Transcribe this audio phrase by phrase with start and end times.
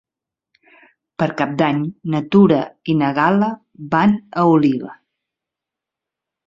[1.23, 1.83] Per Cap d'Any
[2.15, 2.59] na Tura
[2.95, 3.53] i na Gal·la
[3.95, 5.01] van a Oliva.